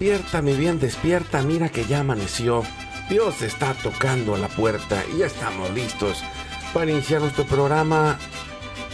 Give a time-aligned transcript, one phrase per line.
[0.00, 2.62] Despierta, mi bien, despierta, mira que ya amaneció.
[3.10, 6.24] Dios está tocando a la puerta y ya estamos listos
[6.72, 8.18] para iniciar nuestro programa.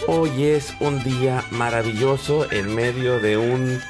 [0.09, 3.81] Hoy es un día maravilloso en medio de un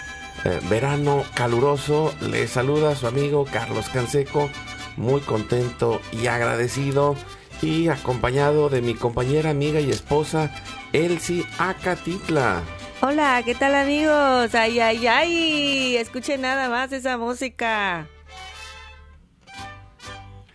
[0.45, 2.12] eh, verano caluroso.
[2.20, 4.51] Le saluda su amigo Carlos Canseco,
[4.98, 7.17] muy contento y agradecido
[7.62, 10.51] y acompañado de mi compañera, amiga y esposa
[10.92, 12.62] Elsie Acatitla.
[13.02, 14.55] Hola, ¿qué tal amigos?
[14.55, 18.06] Ay, ay, ay, escuchen nada más esa música.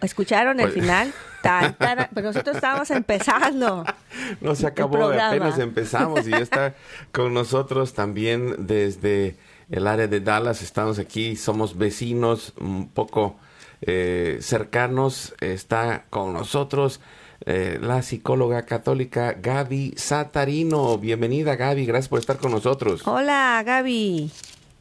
[0.02, 1.14] ¿Escucharon el Pues- final?
[1.44, 3.86] Tan, tan, pero nosotros estábamos empezando.
[4.40, 6.76] No se acabó, apenas empezamos y ya está
[7.12, 9.36] con nosotros también desde
[9.70, 10.62] el área de Dallas.
[10.62, 13.38] Estamos aquí, somos vecinos un poco
[13.82, 15.34] eh, cercanos.
[15.42, 17.02] Está con nosotros
[17.46, 20.98] eh, la psicóloga católica Gaby Satarino.
[20.98, 23.08] Bienvenida Gaby, gracias por estar con nosotros.
[23.08, 24.32] Hola, Gaby.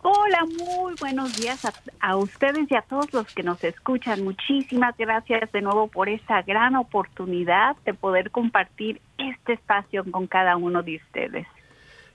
[0.03, 4.25] Hola, muy buenos días a, a ustedes y a todos los que nos escuchan.
[4.25, 10.57] Muchísimas gracias de nuevo por esta gran oportunidad de poder compartir este espacio con cada
[10.57, 11.47] uno de ustedes.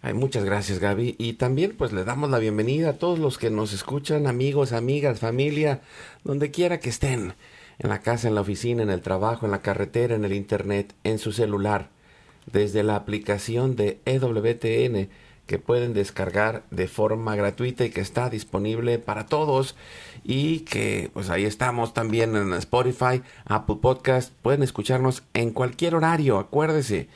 [0.06, 1.16] Ay, muchas gracias Gaby.
[1.18, 5.20] Y también pues le damos la bienvenida a todos los que nos escuchan, amigos, amigas,
[5.20, 5.82] familia,
[6.24, 7.34] donde quiera que estén,
[7.80, 10.94] en la casa, en la oficina, en el trabajo, en la carretera, en el internet,
[11.04, 11.90] en su celular,
[12.52, 15.10] desde la aplicación de EWTN
[15.46, 19.76] que pueden descargar de forma gratuita y que está disponible para todos
[20.24, 26.40] y que pues ahí estamos también en Spotify, Apple Podcast, pueden escucharnos en cualquier horario,
[26.40, 27.10] acuérdese,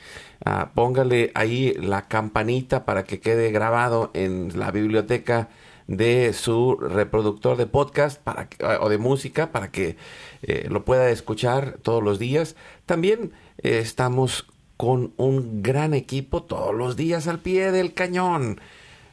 [0.44, 5.48] ah, póngale ahí la campanita para que quede grabado en la biblioteca
[5.88, 8.48] de su reproductor de podcast para
[8.80, 9.96] o de música para que
[10.42, 12.56] eh, lo pueda escuchar todos los días.
[12.86, 14.46] También eh, estamos
[14.76, 18.60] con un gran equipo todos los días al pie del cañón.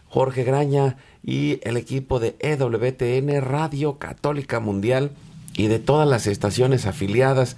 [0.07, 5.11] Jorge Graña y el equipo de EWTN Radio Católica Mundial
[5.55, 7.57] y de todas las estaciones afiliadas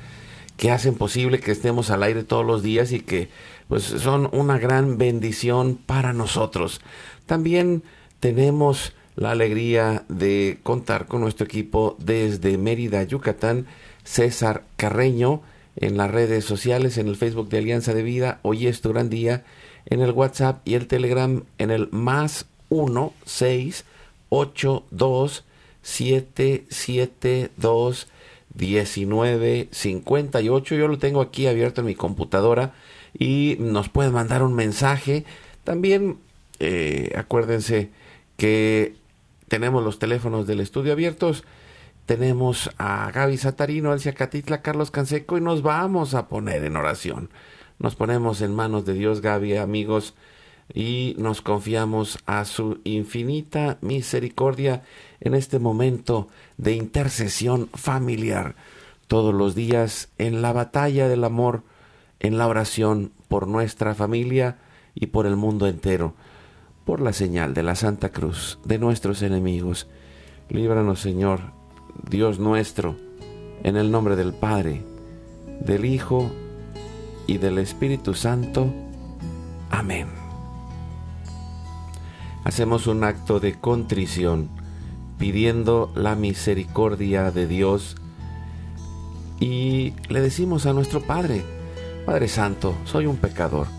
[0.57, 3.29] que hacen posible que estemos al aire todos los días y que
[3.67, 6.81] pues son una gran bendición para nosotros.
[7.27, 7.83] También
[8.19, 13.67] tenemos la alegría de contar con nuestro equipo desde Mérida, Yucatán,
[14.05, 15.41] César Carreño,
[15.75, 19.09] en las redes sociales, en el Facebook de Alianza de Vida, hoy es tu gran
[19.09, 19.43] día,
[19.87, 23.83] en el WhatsApp y el Telegram en el más 1 6
[24.29, 25.45] 8 2
[25.81, 28.07] 7 7 2
[28.53, 30.75] 19 58.
[30.75, 32.73] Yo lo tengo aquí abierto en mi computadora
[33.17, 35.25] y nos pueden mandar un mensaje.
[35.65, 36.19] También
[36.59, 37.89] eh, acuérdense
[38.37, 38.98] que
[39.49, 41.43] tenemos los teléfonos del estudio abiertos.
[42.05, 47.29] Tenemos a Gaby Satarino, Elsia Catitla, Carlos Canseco y nos vamos a poner en oración.
[47.79, 50.13] Nos ponemos en manos de Dios, Gaby, amigos,
[50.73, 54.83] y nos confiamos a su infinita misericordia
[55.19, 56.27] en este momento
[56.57, 58.55] de intercesión familiar.
[59.07, 61.63] Todos los días en la batalla del amor,
[62.19, 64.57] en la oración por nuestra familia
[64.93, 66.13] y por el mundo entero,
[66.89, 69.85] por la señal de la Santa Cruz de nuestros enemigos.
[70.49, 71.39] Líbranos, Señor,
[72.09, 72.95] Dios nuestro,
[73.61, 74.81] en el nombre del Padre,
[75.59, 76.31] del Hijo
[77.27, 78.73] y del Espíritu Santo.
[79.69, 80.07] Amén.
[82.43, 84.49] Hacemos un acto de contrición
[85.19, 87.97] pidiendo la misericordia de Dios
[89.39, 91.43] y le decimos a nuestro Padre,
[92.07, 93.78] Padre Santo, soy un pecador.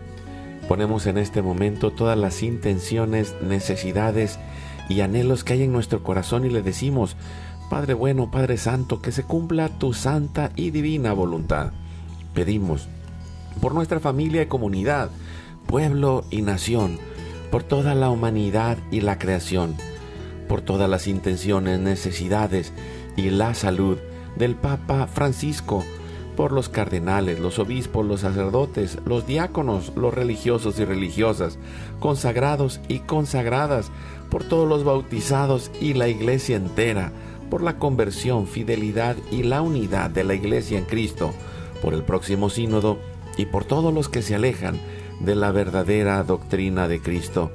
[0.67, 4.39] Ponemos en este momento todas las intenciones, necesidades
[4.89, 7.15] y anhelos que hay en nuestro corazón y le decimos,
[7.69, 11.71] Padre bueno, Padre Santo, que se cumpla tu santa y divina voluntad.
[12.33, 12.87] Pedimos
[13.61, 15.09] por nuestra familia y comunidad,
[15.67, 16.99] pueblo y nación,
[17.49, 19.75] por toda la humanidad y la creación,
[20.47, 22.73] por todas las intenciones, necesidades
[23.15, 23.97] y la salud
[24.37, 25.83] del Papa Francisco,
[26.35, 31.57] por los cardenales, los obispos, los sacerdotes, los diáconos, los religiosos y religiosas,
[31.99, 33.91] consagrados y consagradas,
[34.29, 37.11] por todos los bautizados y la iglesia entera,
[37.49, 41.33] por la conversión, fidelidad y la unidad de la iglesia en Cristo,
[41.81, 42.97] por el próximo sínodo
[43.37, 44.79] y por todos los que se alejan
[45.19, 47.51] de la verdadera doctrina de Cristo.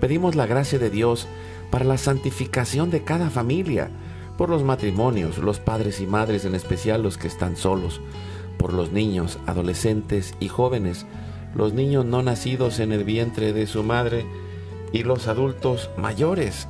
[0.00, 1.26] Pedimos la gracia de Dios
[1.70, 3.90] para la santificación de cada familia,
[4.40, 8.00] por los matrimonios, los padres y madres, en especial los que están solos,
[8.56, 11.04] por los niños, adolescentes y jóvenes,
[11.54, 14.24] los niños no nacidos en el vientre de su madre
[14.94, 16.68] y los adultos mayores.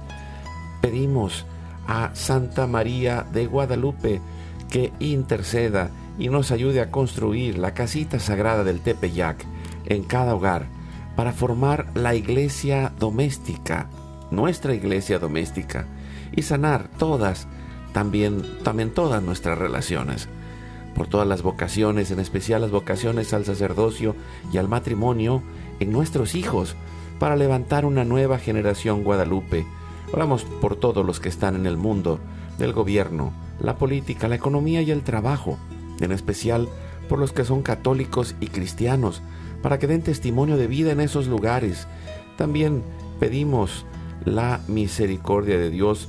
[0.83, 1.47] Pedimos
[1.87, 4.21] a Santa María de Guadalupe
[4.69, 9.47] que interceda y nos ayude a construir la casita sagrada del Tepeyac
[9.87, 10.67] en cada hogar
[11.15, 13.89] para formar la iglesia doméstica,
[14.33, 15.87] nuestra iglesia doméstica,
[16.33, 17.49] y sanar todas
[17.93, 20.29] también, también todas nuestras relaciones,
[20.95, 24.17] por todas las vocaciones, en especial las vocaciones al sacerdocio
[24.53, 25.43] y al matrimonio
[25.81, 26.77] en nuestros hijos,
[27.19, 29.67] para levantar una nueva generación guadalupe.
[30.13, 32.19] Oramos por todos los que están en el mundo,
[32.59, 35.59] del gobierno, la política, la economía y el trabajo,
[36.01, 36.69] en especial
[37.09, 39.23] por los que son católicos y cristianos,
[39.63, 41.89] para que den testimonio de vida en esos lugares.
[42.37, 42.83] También
[43.19, 43.85] pedimos
[44.25, 46.09] la misericordia de Dios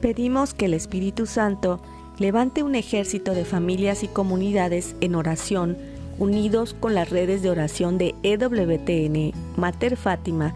[0.00, 1.80] Pedimos que el Espíritu Santo
[2.18, 5.76] levante un ejército de familias y comunidades en oración,
[6.18, 10.54] unidos con las redes de oración de EWTN, Mater Fátima,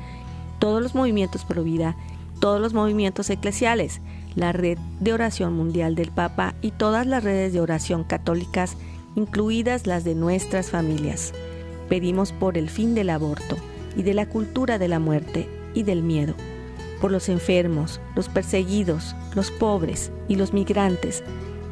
[0.58, 1.96] todos los movimientos pro vida,
[2.38, 4.00] todos los movimientos eclesiales,
[4.34, 8.76] la red de oración mundial del Papa y todas las redes de oración católicas,
[9.16, 11.32] incluidas las de nuestras familias.
[11.88, 13.56] Pedimos por el fin del aborto
[13.96, 16.34] y de la cultura de la muerte y del miedo
[17.00, 21.22] por los enfermos, los perseguidos, los pobres y los migrantes,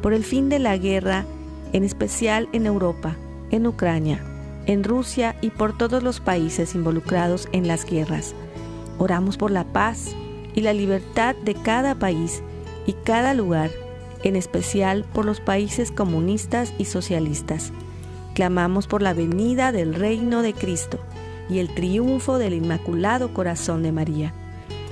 [0.01, 1.25] por el fin de la guerra,
[1.73, 3.15] en especial en Europa,
[3.51, 4.23] en Ucrania,
[4.65, 8.33] en Rusia y por todos los países involucrados en las guerras.
[8.97, 10.15] Oramos por la paz
[10.55, 12.43] y la libertad de cada país
[12.85, 13.71] y cada lugar,
[14.23, 17.71] en especial por los países comunistas y socialistas.
[18.33, 20.99] Clamamos por la venida del reino de Cristo
[21.49, 24.33] y el triunfo del Inmaculado Corazón de María.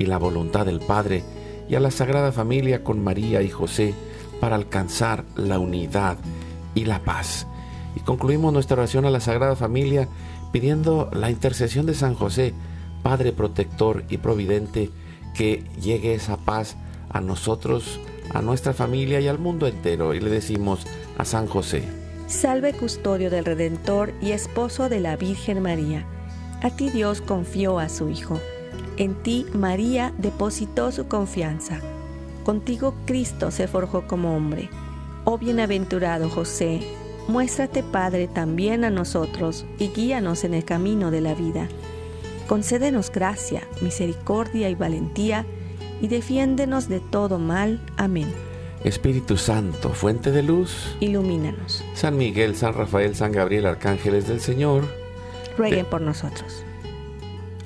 [0.00, 1.22] y la voluntad del Padre
[1.68, 3.94] y a la Sagrada Familia con María y José
[4.40, 6.16] para alcanzar la unidad
[6.74, 7.46] y la paz.
[7.94, 10.08] Y concluimos nuestra oración a la Sagrada Familia
[10.52, 12.54] pidiendo la intercesión de San José,
[13.02, 14.90] Padre protector y providente,
[15.34, 16.76] que llegue esa paz
[17.10, 18.00] a nosotros,
[18.32, 20.14] a nuestra familia y al mundo entero.
[20.14, 20.86] Y le decimos,
[21.18, 21.82] a San José.
[22.26, 26.06] Salve custodio del Redentor y esposo de la Virgen María.
[26.62, 28.40] A ti Dios confió a su Hijo.
[29.00, 31.80] En ti María depositó su confianza.
[32.44, 34.68] Contigo Cristo se forjó como hombre.
[35.24, 36.80] Oh bienaventurado José,
[37.26, 41.66] muéstrate Padre también a nosotros y guíanos en el camino de la vida.
[42.46, 45.46] Concédenos gracia, misericordia y valentía,
[46.02, 47.80] y defiéndenos de todo mal.
[47.96, 48.30] Amén.
[48.84, 51.82] Espíritu Santo, fuente de luz, ilumínanos.
[51.94, 54.84] San Miguel, San Rafael, San Gabriel, arcángeles del Señor,
[55.56, 56.64] rueguen por nosotros.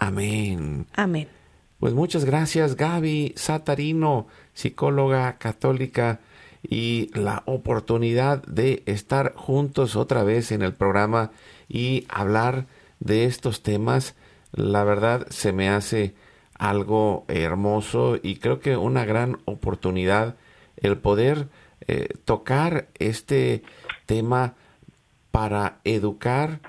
[0.00, 0.86] Amén.
[0.94, 1.28] Amén.
[1.78, 6.20] Pues muchas gracias Gaby Satarino, psicóloga católica,
[6.62, 11.30] y la oportunidad de estar juntos otra vez en el programa
[11.68, 12.66] y hablar
[12.98, 14.14] de estos temas.
[14.52, 16.14] La verdad se me hace
[16.58, 20.36] algo hermoso y creo que una gran oportunidad
[20.76, 21.48] el poder
[21.86, 23.62] eh, tocar este
[24.06, 24.54] tema
[25.30, 26.60] para educar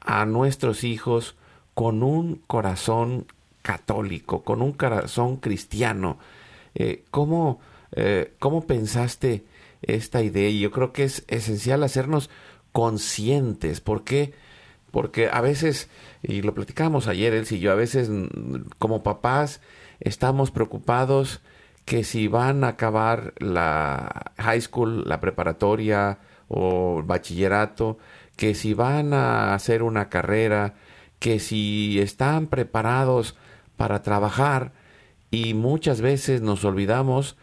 [0.00, 1.34] a nuestros hijos
[1.74, 3.26] con un corazón
[3.62, 6.18] católico, con un corazón cristiano.
[6.74, 7.60] Eh, ¿cómo,
[7.92, 9.44] eh, ¿Cómo pensaste
[9.82, 10.48] esta idea?
[10.48, 12.30] Y yo creo que es esencial hacernos
[12.72, 13.80] conscientes.
[13.80, 14.34] ¿Por qué?
[14.90, 15.88] Porque a veces
[16.26, 19.60] y lo platicamos ayer, él y yo, a veces mm, como papás
[20.00, 21.40] estamos preocupados
[21.84, 27.98] que si van a acabar la high school, la preparatoria o el bachillerato,
[28.36, 30.74] que si van a hacer una carrera,
[31.24, 33.34] que si están preparados
[33.78, 34.74] para trabajar
[35.30, 37.38] y muchas veces nos olvidamos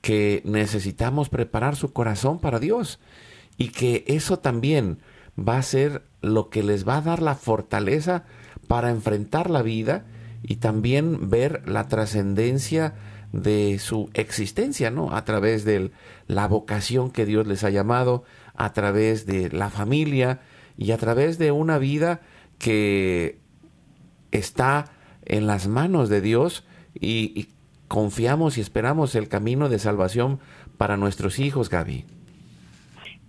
[0.00, 2.98] que necesitamos preparar su corazón para Dios
[3.56, 4.98] y que eso también
[5.38, 8.24] va a ser lo que les va a dar la fortaleza
[8.66, 10.06] para enfrentar la vida
[10.42, 12.94] y también ver la trascendencia
[13.30, 15.14] de su existencia, ¿no?
[15.14, 15.92] A través de
[16.26, 18.24] la vocación que Dios les ha llamado,
[18.56, 20.40] a través de la familia
[20.76, 22.22] y a través de una vida
[22.60, 23.38] que
[24.30, 24.84] está
[25.24, 27.48] en las manos de Dios y,
[27.88, 30.38] confiamos y esperamos el camino de salvación
[30.78, 32.04] para nuestros hijos, Gaby.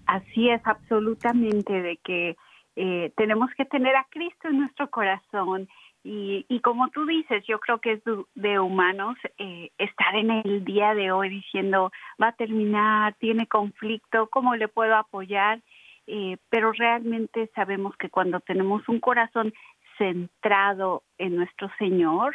[0.06, 2.36] Así es, absolutamente, de que
[2.76, 5.68] eh, tenemos que tener a Cristo en nuestro corazón
[6.04, 8.02] y, y como tú dices, yo creo que es
[8.34, 14.28] de, humanos eh, estar en el día de hoy diciendo va a terminar, tiene conflicto,
[14.28, 15.62] ¿cómo le puedo apoyar?
[16.08, 19.54] Eh, pero realmente sabemos que cuando tenemos un corazón
[19.98, 22.34] centrado en nuestro Señor,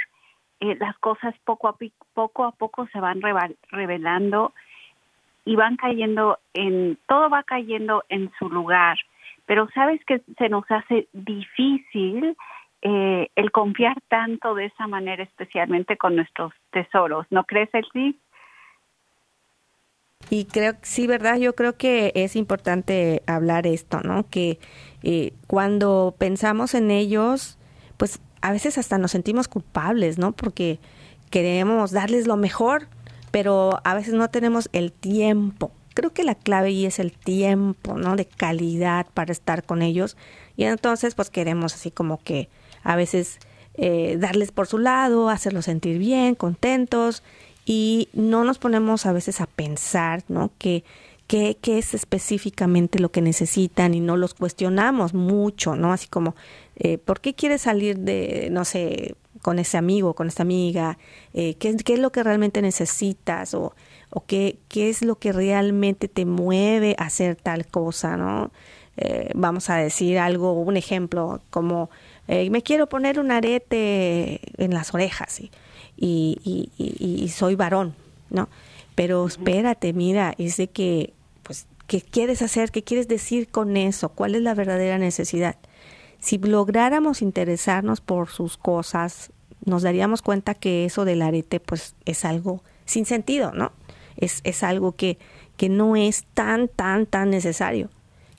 [0.60, 1.76] eh, las cosas poco a
[2.14, 3.20] poco a poco se van
[3.70, 4.52] revelando
[5.44, 8.98] y van cayendo en todo va cayendo en su lugar.
[9.46, 12.36] Pero sabes que se nos hace difícil
[12.82, 17.26] eh, el confiar tanto de esa manera, especialmente con nuestros tesoros.
[17.30, 18.16] ¿No crees, Elsie?
[20.28, 21.36] Y creo, sí, ¿verdad?
[21.36, 24.28] Yo creo que es importante hablar esto, ¿no?
[24.28, 24.58] Que
[25.02, 27.58] eh, cuando pensamos en ellos,
[27.96, 30.32] pues a veces hasta nos sentimos culpables, ¿no?
[30.32, 30.80] Porque
[31.30, 32.88] queremos darles lo mejor,
[33.30, 35.70] pero a veces no tenemos el tiempo.
[35.94, 38.16] Creo que la clave ahí es el tiempo, ¿no?
[38.16, 40.16] De calidad para estar con ellos.
[40.56, 42.48] Y entonces, pues queremos así como que
[42.82, 43.38] a veces
[43.74, 47.22] eh, darles por su lado, hacerlos sentir bien, contentos,
[47.66, 50.52] y no nos ponemos a veces a pensar, ¿no?
[50.56, 50.84] Que,
[51.26, 55.92] qué, es específicamente lo que necesitan y no los cuestionamos mucho, ¿no?
[55.92, 56.36] Así como,
[56.76, 60.96] eh, ¿por qué quieres salir de, no sé, con ese amigo, con esta amiga?
[61.34, 63.52] Eh, ¿qué, es lo que realmente necesitas?
[63.52, 63.74] O,
[64.10, 68.52] o qué, qué es lo que realmente te mueve a hacer tal cosa, ¿no?
[69.34, 71.90] vamos a decir algo, un ejemplo, como
[72.28, 75.40] eh, me quiero poner un arete en las orejas
[75.96, 77.94] y, y, y, soy varón,
[78.30, 78.48] ¿no?
[78.94, 81.12] Pero espérate, mira, es de que,
[81.42, 82.70] pues, ¿qué quieres hacer?
[82.70, 84.10] ¿Qué quieres decir con eso?
[84.10, 85.56] ¿Cuál es la verdadera necesidad?
[86.20, 89.30] Si lográramos interesarnos por sus cosas,
[89.64, 93.72] nos daríamos cuenta que eso del arete, pues, es algo sin sentido, ¿no?
[94.16, 95.18] Es, es algo que,
[95.56, 97.90] que no es tan, tan, tan necesario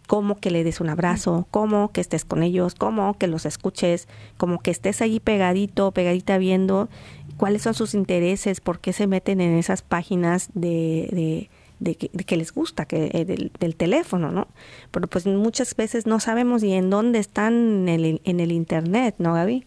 [0.07, 4.07] como que le des un abrazo, como que estés con ellos, como que los escuches,
[4.37, 6.89] como que estés ahí pegadito, pegadita viendo
[7.37, 12.53] cuáles son sus intereses, por qué se meten en esas páginas de, de, que, les
[12.53, 14.47] gusta, que eh, del, teléfono, ¿no?
[14.91, 19.15] Pero pues muchas veces no sabemos ni en dónde están en el, en el Internet,
[19.19, 19.65] ¿no, Gaby?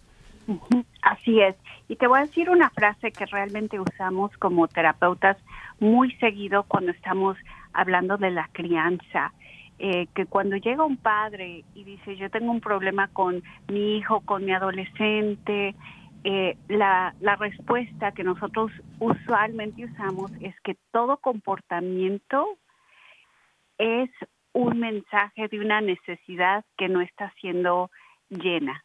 [1.02, 1.56] Así es.
[1.88, 5.36] Y te voy a decir una frase que realmente usamos como terapeutas
[5.78, 7.36] muy seguido cuando estamos
[7.72, 9.32] hablando de la crianza
[9.82, 14.20] eh, que cuando llega un padre y dice yo tengo un problema con mi hijo,
[14.20, 15.74] con mi adolescente,
[16.24, 22.58] eh, la, la respuesta que nosotros usualmente usamos es que todo comportamiento
[23.78, 24.10] es
[24.52, 27.90] un mensaje de una necesidad que no está siendo
[28.28, 28.84] llena.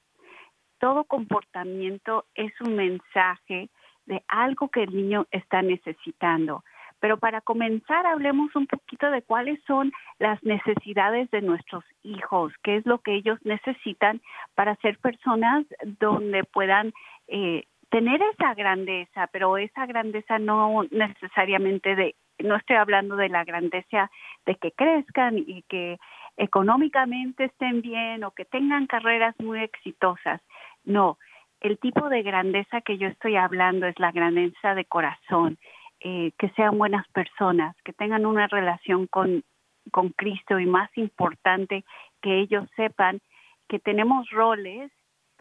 [0.79, 3.69] Todo comportamiento es un mensaje
[4.05, 6.63] de algo que el niño está necesitando.
[6.99, 12.77] Pero para comenzar, hablemos un poquito de cuáles son las necesidades de nuestros hijos, qué
[12.77, 14.21] es lo que ellos necesitan
[14.55, 15.65] para ser personas
[15.99, 16.93] donde puedan
[17.27, 23.43] eh, tener esa grandeza, pero esa grandeza no necesariamente de, no estoy hablando de la
[23.43, 24.11] grandeza
[24.45, 25.97] de que crezcan y que
[26.37, 30.41] económicamente estén bien o que tengan carreras muy exitosas.
[30.83, 31.17] No,
[31.61, 35.57] el tipo de grandeza que yo estoy hablando es la grandeza de corazón,
[36.01, 39.43] eh, que sean buenas personas, que tengan una relación con,
[39.91, 41.85] con Cristo y más importante,
[42.21, 43.21] que ellos sepan
[43.67, 44.91] que tenemos roles,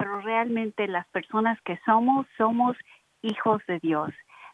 [0.04, 2.76] pero realmente las personas que somos, somos
[3.22, 4.10] hijos de Dios.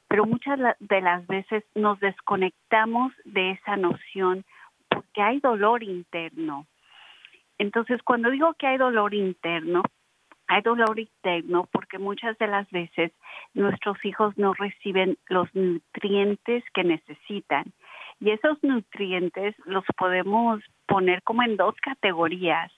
[0.06, 4.44] Pero muchas de las veces nos desconectamos de esa noción
[4.88, 6.68] porque hay dolor interno.
[7.58, 9.82] Entonces, cuando digo que hay dolor interno,
[10.46, 13.10] hay dolor interno porque muchas de las veces
[13.52, 17.72] nuestros hijos no reciben los nutrientes que necesitan.
[18.20, 22.70] Y esos nutrientes los podemos poner como en dos categorías.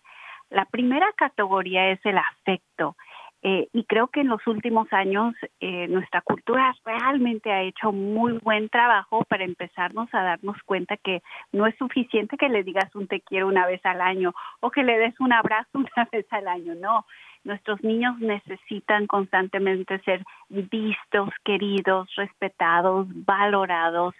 [0.52, 2.96] La primera categoría es el afecto.
[3.44, 8.34] Eh, y creo que en los últimos años eh, nuestra cultura realmente ha hecho muy
[8.34, 13.08] buen trabajo para empezarnos a darnos cuenta que no es suficiente que le digas un
[13.08, 16.46] te quiero una vez al año o que le des un abrazo una vez al
[16.46, 17.04] año, no
[17.44, 24.14] Nuestros niños necesitan constantemente ser vistos, queridos, respetados, valorados,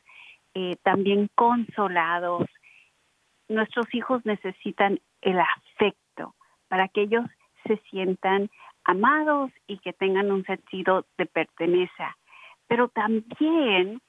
[0.55, 2.49] eh, también consolados.
[3.49, 6.35] Nuestros hijos necesitan el afecto
[6.69, 7.25] para que ellos
[7.67, 8.51] se sientan
[8.85, 12.17] amados y que tengan un sentido de pertenencia.
[12.67, 14.01] Pero también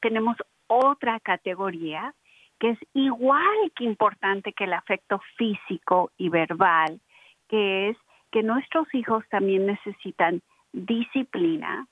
[0.00, 0.36] tenemos
[0.66, 2.14] otra categoría
[2.58, 7.00] que es igual que importante que el afecto físico y verbal,
[7.48, 7.96] que es
[8.30, 11.86] que nuestros hijos también necesitan disciplina,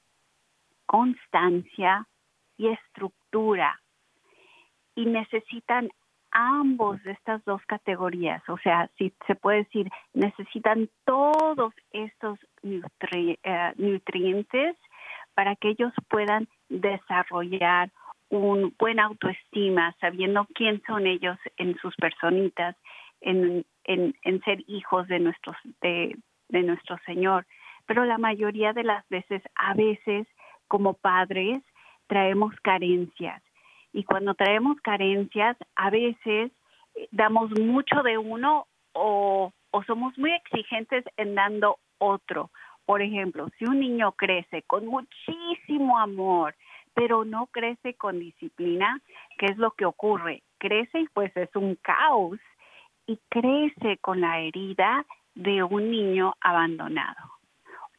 [0.87, 2.07] constancia
[2.57, 3.81] y estructura
[4.95, 5.91] y necesitan
[6.33, 13.73] ambos de estas dos categorías, o sea, si se puede decir, necesitan todos estos eh,
[13.77, 14.77] nutrientes
[15.35, 17.91] para que ellos puedan desarrollar
[18.29, 22.77] un buen autoestima, sabiendo quién son ellos en sus personitas,
[23.21, 26.17] en, en, ser hijos de, nuestros, de,
[26.49, 27.47] de nuestro Señor.
[27.87, 30.27] Pero la mayoría de las veces, a veces,
[30.69, 31.63] como padres,
[32.07, 33.43] traemos carencias.
[33.93, 36.53] Y cuando traemos carencias, a veces
[36.95, 42.51] eh, damos mucho de uno o, o somos muy exigentes en dando otro.
[42.85, 46.55] Por ejemplo, si un niño crece con muchísimo amor,
[46.95, 49.01] pero no crece con disciplina,
[49.39, 50.43] ¿qué es lo que ocurre?
[50.59, 52.39] Crece y pues es un caos
[53.07, 57.39] y crece con la herida de un niño abandonado.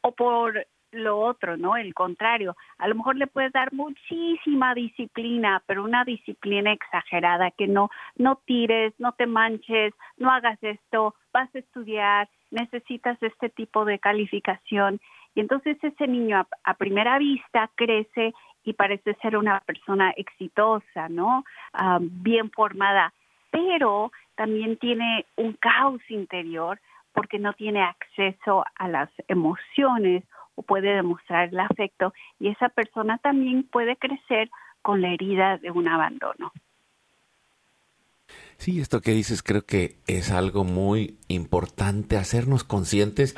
[0.02, 1.76] O por lo otro, ¿no?
[1.76, 7.66] El contrario, a lo mejor le puedes dar muchísima disciplina, pero una disciplina exagerada, que
[7.66, 13.84] no, no tires, no te manches, no hagas esto, vas a estudiar, necesitas este tipo
[13.84, 15.00] de calificación.
[15.34, 21.44] Y entonces ese niño a primera vista crece y parece ser una persona exitosa, ¿no?
[21.72, 23.12] Ah, bien formada,
[23.50, 26.78] pero también tiene un caos interior
[27.12, 30.24] porque no tiene acceso a las emociones
[30.54, 34.50] o puede demostrar el afecto y esa persona también puede crecer
[34.82, 36.52] con la herida de un abandono.
[38.56, 43.34] Sí, esto que dices creo que es algo muy importante, hacernos conscientes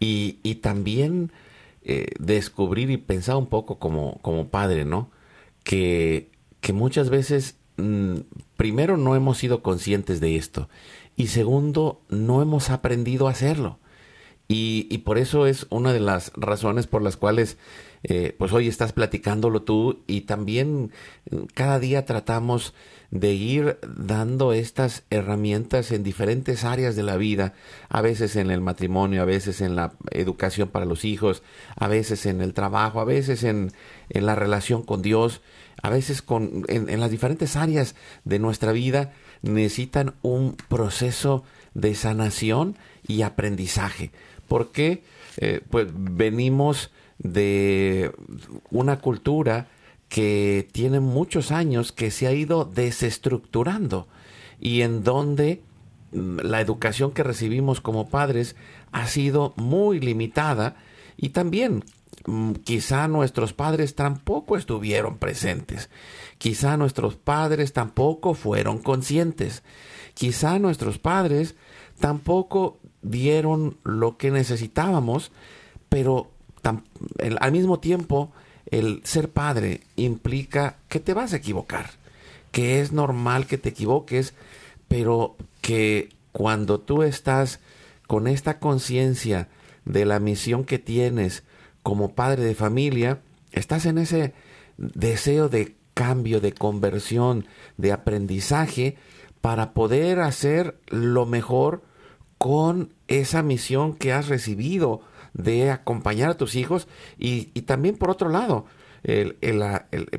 [0.00, 1.32] y, y también
[1.82, 5.10] eh, descubrir y pensar un poco como, como padre, ¿no?
[5.64, 8.20] Que, que muchas veces, mm,
[8.56, 10.68] primero, no hemos sido conscientes de esto
[11.14, 13.78] y segundo, no hemos aprendido a hacerlo.
[14.56, 17.58] Y, por eso es una de las razones por las cuales
[18.04, 20.92] eh, pues hoy estás platicándolo tú y también
[21.28, 22.72] mm, cada día tratamos
[23.10, 27.54] de ir dando estas herramientas en diferentes áreas de la vida,
[27.88, 31.42] a veces en el matrimonio, a veces en la educación para los hijos,
[31.74, 33.72] a veces en el trabajo, a veces en,
[34.08, 35.40] en la relación con Dios,
[35.82, 39.12] a veces con, en las diferentes áreas de nuestra vida
[39.42, 41.42] necesitan un proceso
[41.74, 44.12] de sanación y aprendizaje.
[44.48, 45.02] Porque
[45.36, 48.12] eh, pues venimos de
[48.70, 49.68] una cultura
[50.08, 54.06] que tiene muchos años que se ha ido desestructurando
[54.60, 55.62] y en donde
[56.12, 58.56] mm, la educación que recibimos como padres
[58.92, 60.76] ha sido muy limitada
[61.16, 61.84] y también
[62.26, 65.90] mm, quizá nuestros padres tampoco estuvieron presentes,
[66.38, 69.62] quizá nuestros padres tampoco fueron conscientes,
[70.14, 71.56] quizá nuestros padres
[71.98, 75.30] tampoco dieron lo que necesitábamos,
[75.88, 76.30] pero
[77.40, 78.32] al mismo tiempo,
[78.70, 81.90] el ser padre implica que te vas a equivocar,
[82.50, 84.34] que es normal que te equivoques,
[84.88, 87.60] pero que cuando tú estás
[88.06, 89.48] con esta conciencia
[89.84, 91.44] de la misión que tienes
[91.82, 93.20] como padre de familia,
[93.52, 94.32] estás en ese
[94.78, 98.96] deseo de cambio, de conversión, de aprendizaje,
[99.40, 101.82] para poder hacer lo mejor
[102.44, 105.00] con esa misión que has recibido
[105.32, 108.66] de acompañar a tus hijos y, también por otro lado,
[109.02, 109.34] el,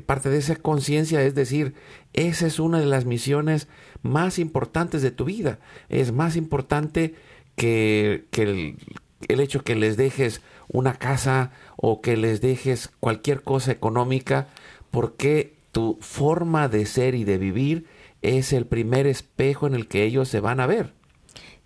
[0.06, 1.74] parte de esa conciencia es decir,
[2.14, 3.68] esa es una de las misiones
[4.02, 5.60] más importantes de tu vida.
[5.88, 7.14] Es más importante
[7.54, 8.76] que, el,
[9.28, 14.48] el, hecho que les dejes una casa o que les dejes cualquier cosa económica,
[14.90, 17.86] porque tu forma de ser y de vivir
[18.20, 20.96] es el primer espejo en el que ellos se van a ver.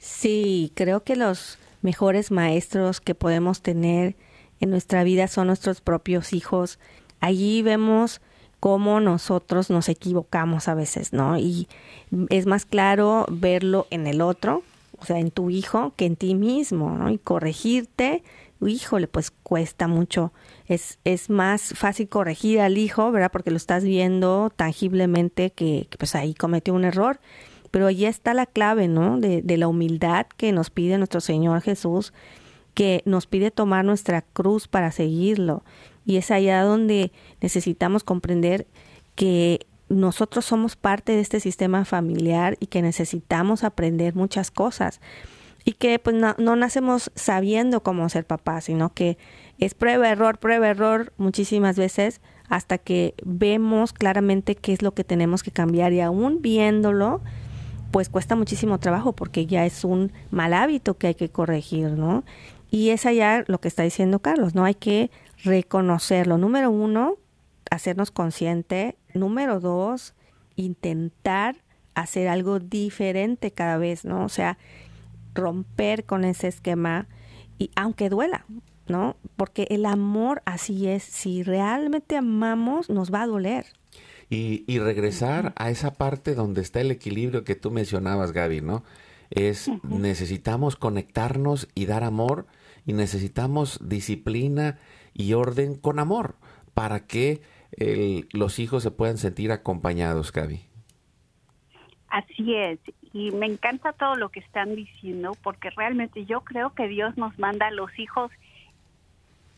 [0.01, 4.17] Sí, creo que los mejores maestros que podemos tener
[4.59, 6.79] en nuestra vida son nuestros propios hijos.
[7.21, 8.23] Allí vemos
[8.61, 11.37] cómo nosotros nos equivocamos a veces, ¿no?
[11.37, 11.69] Y
[12.31, 14.63] es más claro verlo en el otro,
[14.99, 17.11] o sea, en tu hijo, que en ti mismo, ¿no?
[17.11, 18.23] Y corregirte,
[18.67, 20.33] híjole, pues cuesta mucho.
[20.67, 23.31] Es, es más fácil corregir al hijo, ¿verdad?
[23.31, 27.21] Porque lo estás viendo tangiblemente que, que pues ahí cometió un error
[27.71, 29.19] pero allí está la clave, ¿no?
[29.19, 32.13] De, de la humildad que nos pide nuestro Señor Jesús,
[32.75, 35.65] que nos pide tomar nuestra cruz para seguirlo.
[36.05, 38.67] Y es allá donde necesitamos comprender
[39.15, 45.01] que nosotros somos parte de este sistema familiar y que necesitamos aprender muchas cosas.
[45.65, 49.19] Y que pues no, no nacemos sabiendo cómo ser papá, sino que
[49.59, 55.05] es prueba, error, prueba, error muchísimas veces hasta que vemos claramente qué es lo que
[55.05, 57.21] tenemos que cambiar y aún viéndolo,
[57.91, 62.25] pues cuesta muchísimo trabajo porque ya es un mal hábito que hay que corregir, ¿no?
[62.71, 64.65] Y es allá lo que está diciendo Carlos, ¿no?
[64.65, 65.11] Hay que
[65.43, 66.39] reconocerlo.
[66.39, 67.17] Número uno,
[67.71, 68.97] hacernos consciente.
[69.15, 70.15] Número dos,
[70.57, 71.57] intentar
[71.95, 74.25] hacer algo diferente cada vez, ¿no?
[74.25, 74.57] O sea,
[75.35, 77.07] romper con ese esquema
[77.59, 78.45] y aunque duela,
[78.87, 79.17] ¿no?
[79.37, 83.67] Porque el amor así es, si realmente amamos nos va a doler.
[84.31, 88.85] Y, y regresar a esa parte donde está el equilibrio que tú mencionabas, Gaby, ¿no?
[89.31, 92.47] Es necesitamos conectarnos y dar amor
[92.87, 94.79] y necesitamos disciplina
[95.15, 96.37] y orden con amor
[96.75, 97.43] para que
[98.33, 100.61] los hijos se puedan sentir acompañados, Gaby.
[102.09, 102.81] Así es,
[103.13, 107.39] y me encanta todo lo que están diciendo porque realmente yo creo que Dios nos
[107.39, 108.31] manda a los hijos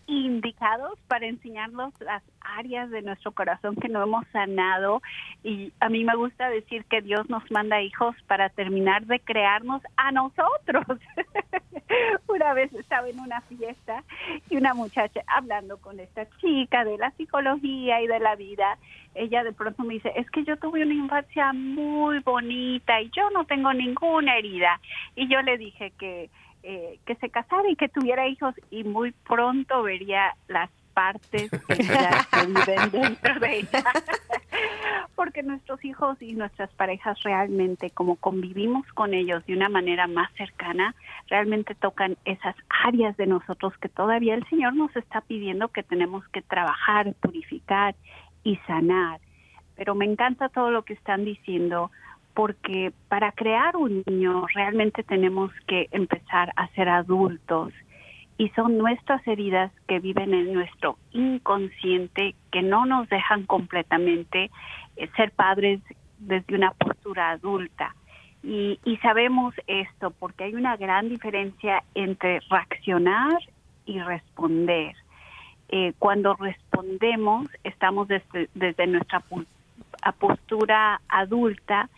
[0.06, 5.02] indicados para enseñarnos las áreas de nuestro corazón que no hemos sanado
[5.42, 9.82] y a mí me gusta decir que Dios nos manda hijos para terminar de crearnos
[9.96, 10.84] a nosotros.
[12.28, 14.02] una vez estaba en una fiesta
[14.48, 18.78] y una muchacha hablando con esta chica de la psicología y de la vida,
[19.14, 23.30] ella de pronto me dice, es que yo tuve una infancia muy bonita y yo
[23.30, 24.80] no tengo ninguna herida.
[25.14, 26.30] Y yo le dije que
[26.62, 31.74] eh, que se casara y que tuviera hijos y muy pronto vería las partes que
[32.46, 33.84] viven dentro de ella.
[35.16, 40.32] Porque nuestros hijos y nuestras parejas realmente, como convivimos con ellos de una manera más
[40.34, 40.94] cercana,
[41.28, 46.26] realmente tocan esas áreas de nosotros que todavía el Señor nos está pidiendo que tenemos
[46.28, 47.94] que trabajar, purificar
[48.44, 49.20] y sanar.
[49.76, 51.90] Pero me encanta todo lo que están diciendo
[52.34, 57.72] porque para crear un niño realmente tenemos que empezar a ser adultos
[58.38, 64.50] y son nuestras heridas que viven en nuestro inconsciente que no nos dejan completamente
[64.96, 65.80] eh, ser padres
[66.18, 67.94] desde una postura adulta.
[68.44, 73.38] Y, sabemos esto porque hay una gran diferencia entre reaccionar
[73.86, 74.96] y responder.
[75.68, 79.22] Eh, cuando respondemos, estamos desde, desde nuestra
[80.18, 81.88] postura adulta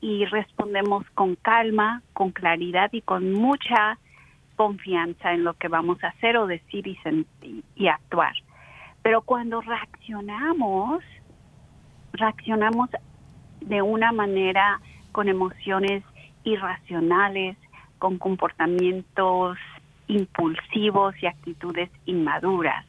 [0.00, 3.98] y, respondemos con calma, con claridad y con mucha
[4.54, 6.98] confianza en lo que vamos a hacer o decir y,
[7.74, 8.32] y actuar.
[9.02, 11.02] Pero cuando reaccionamos,
[12.12, 12.90] reaccionamos
[13.60, 16.04] de una manera con emociones
[16.44, 17.56] irracionales,
[17.98, 19.58] con comportamientos
[20.06, 22.86] impulsivos y actitudes inmaduras.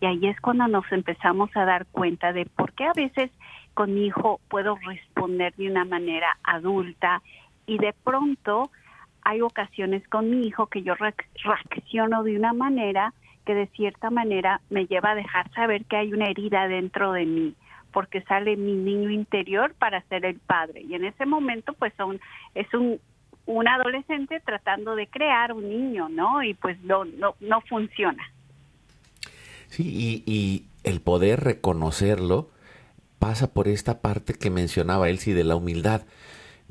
[0.00, 3.30] Y ahí es cuando nos empezamos a dar cuenta de por qué a veces
[3.78, 7.22] con mi hijo puedo responder de una manera adulta
[7.64, 8.72] y de pronto
[9.22, 13.14] hay ocasiones con mi hijo que yo reacciono de una manera
[13.46, 17.24] que de cierta manera me lleva a dejar saber que hay una herida dentro de
[17.24, 17.54] mí
[17.92, 22.18] porque sale mi niño interior para ser el padre y en ese momento pues son,
[22.56, 22.98] es un
[23.46, 26.42] un adolescente tratando de crear un niño, ¿no?
[26.42, 28.24] Y pues no no no funciona.
[29.68, 32.50] Sí, y, y el poder reconocerlo
[33.18, 36.02] pasa por esta parte que mencionaba Elsie de la humildad,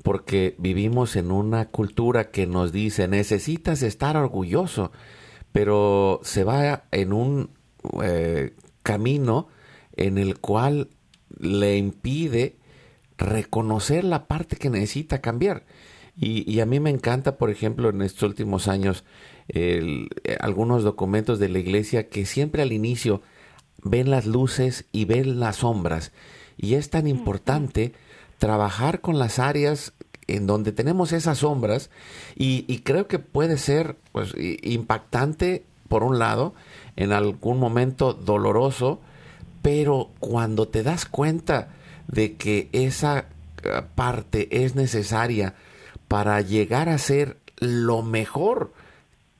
[0.03, 4.91] porque vivimos en una cultura que nos dice necesitas estar orgulloso,
[5.51, 7.49] pero se va en un
[8.03, 9.47] eh, camino
[9.95, 10.89] en el cual
[11.39, 12.57] le impide
[13.17, 15.65] reconocer la parte que necesita cambiar.
[16.19, 19.03] Y, a mí me encanta, por ejemplo, en estos últimos años,
[19.49, 20.07] eh,
[20.39, 23.21] algunos documentos de la iglesia que siempre al inicio
[23.83, 26.11] ven las luces y ven las sombras.
[26.57, 27.93] Y es tan importante
[28.37, 29.93] trabajar con las áreas
[30.27, 31.89] en donde tenemos esas sombras
[32.35, 36.53] y, creo que puede ser pues, impactante por un lado,
[36.95, 38.99] en algún momento doloroso,
[39.61, 41.69] pero cuando te das cuenta
[42.07, 43.29] de que esa
[43.63, 45.55] eh, parte es necesaria
[46.07, 48.73] para llegar a ser lo mejor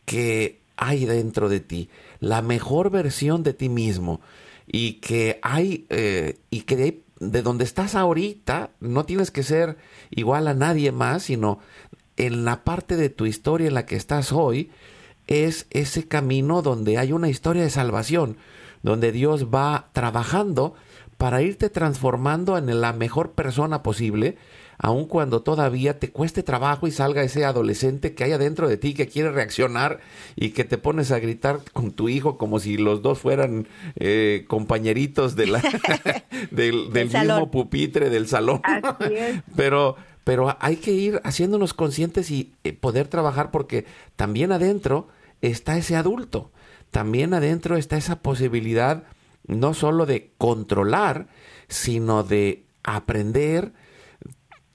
[0.05, 4.21] que hay dentro de ti, la mejor versión de ti mismo
[4.67, 9.77] y que hay eh, y que de, de donde estás ahorita no tienes que ser
[10.09, 11.59] igual a nadie más, sino
[12.15, 14.71] en la parte de tu historia en la que estás hoy
[15.27, 18.37] es ese camino donde hay una historia de salvación,
[18.81, 20.75] donde Dios va trabajando
[21.17, 24.37] para irte transformando en la mejor persona posible
[24.77, 28.93] aun cuando todavía te cueste trabajo y salga ese adolescente que hay adentro de ti
[28.93, 29.99] que quiere reaccionar
[30.35, 34.45] y que te pones a gritar con tu hijo como si los dos fueran eh,
[34.47, 35.63] compañeritos de la,
[36.51, 38.61] del, mismo pupitre del salón.
[39.55, 43.85] Pero, pero hay que ir haciéndonos conscientes y eh, poder trabajar porque
[44.15, 45.07] también adentro
[45.41, 46.51] está ese adulto,
[46.91, 49.03] también adentro está esa posibilidad
[49.47, 51.27] no solo de controlar,
[51.69, 53.71] sino de aprender,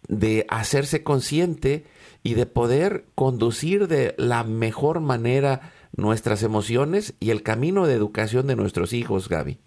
[0.08, 1.84] de hacerse consciente
[2.22, 8.46] y de poder conducir de la mejor manera nuestras emociones y el camino de educación
[8.46, 9.58] de nuestros hijos, Gaby.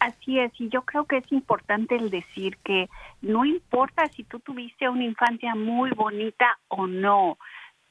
[0.00, 2.88] Así es, y yo creo que es importante el decir que
[3.20, 7.36] no importa si tú tuviste una infancia muy bonita o no,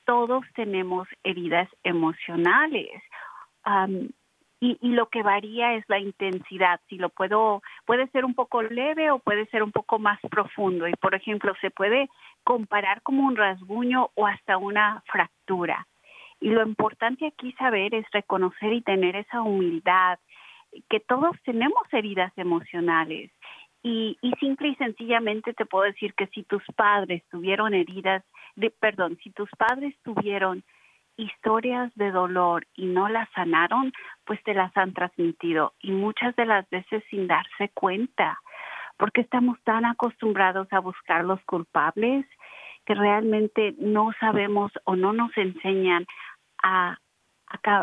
[0.06, 2.90] todos tenemos heridas emocionales.
[4.60, 6.80] Y, y, lo que varía es la intensidad.
[6.90, 10.88] Si lo puedo, puede ser un poco leve o puede ser un poco más profundo.
[10.88, 12.10] Y por ejemplo, se puede
[12.44, 15.86] comparar como un rasguño o hasta una fractura.
[16.40, 20.20] Y lo importante aquí saber es reconocer y tener esa humildad,
[20.90, 23.32] que todos tenemos heridas emocionales.
[23.84, 28.24] Y, y simple y sencillamente te puedo decir que si tus padres tuvieron heridas,
[28.56, 30.64] de, perdón, si tus padres tuvieron
[31.18, 33.92] historias de dolor y no las sanaron,
[34.26, 38.40] pues te las han transmitido y muchas de las veces sin darse cuenta,
[38.98, 42.26] porque estamos tan acostumbrados a buscar los culpables
[42.86, 46.06] que realmente no sabemos o no nos enseñan
[46.64, 46.98] a,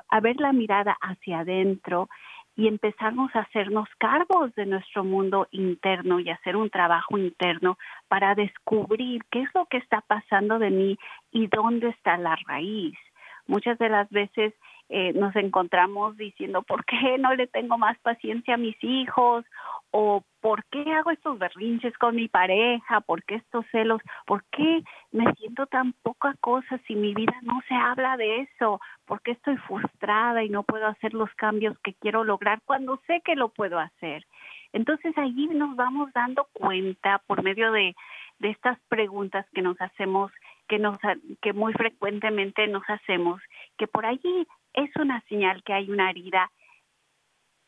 [0.09, 2.09] a, ver la mirada hacia adentro
[2.57, 7.77] y empezamos a hacernos cargos de nuestro mundo interno y hacer un trabajo interno
[8.09, 10.99] para descubrir qué es lo que está pasando de mí
[11.33, 12.97] y dónde está la raíz.
[13.46, 14.54] Muchas de las veces
[14.88, 19.44] eh, nos encontramos diciendo, ¿por qué no le tengo más paciencia a mis hijos?
[19.90, 23.00] ¿O por qué hago estos berrinches con mi pareja?
[23.00, 24.02] ¿Por qué estos celos?
[24.26, 28.80] ¿Por qué me siento tan poca cosa si mi vida no se habla de eso?
[29.07, 33.22] ¿Por qué estoy frustrada y no puedo hacer los cambios que quiero lograr cuando sé
[33.24, 34.26] que lo puedo hacer?
[34.72, 37.94] Entonces allí nos vamos dando cuenta por medio de,
[38.40, 40.33] de estas preguntas que nos hacemos,
[40.68, 40.98] que, nos,
[41.42, 43.40] que muy frecuentemente nos hacemos,
[43.79, 46.50] que por allí es una señal que hay una herida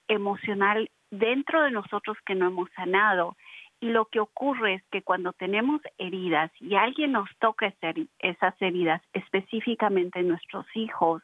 [0.09, 3.37] emocional dentro de nosotros que no hemos sanado.
[3.80, 7.72] Y lo que ocurre es que cuando tenemos heridas y alguien nos toca
[8.18, 11.22] esas heridas, específicamente nuestros hijos,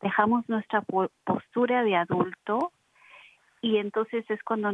[0.00, 0.82] dejamos nuestra
[1.24, 2.72] postura de adulto
[3.60, 4.72] y entonces es cuando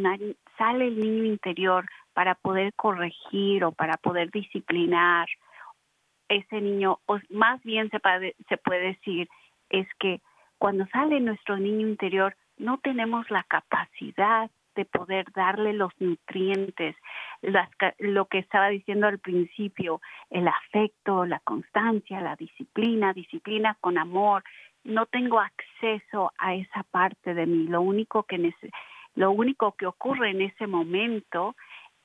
[0.57, 5.27] sale el niño interior para poder corregir o para poder disciplinar
[6.29, 8.01] ese niño, o más bien se
[8.49, 9.29] se puede decir,
[9.71, 10.21] es que
[10.59, 16.95] cuando sale nuestro niño interior no tenemos la capacidad de poder darle los nutrientes,
[17.99, 24.45] lo que estaba diciendo al principio, el afecto, la constancia, la disciplina, disciplina con amor.
[24.85, 27.67] No tengo acceso a esa parte de mí.
[27.67, 28.55] Lo único que
[29.15, 31.57] lo único que ocurre en ese momento